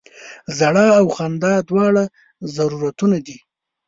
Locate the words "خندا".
1.15-1.53